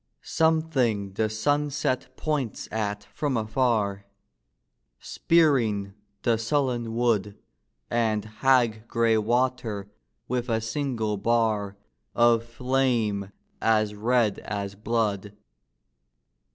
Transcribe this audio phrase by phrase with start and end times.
[0.23, 4.07] Something the sunset points at from afar,
[4.97, 5.93] Spearing
[6.23, 7.37] the sullen wood
[7.87, 9.91] And hag gray water
[10.27, 11.77] with a single bar
[12.15, 15.33] Of flame as red as blood.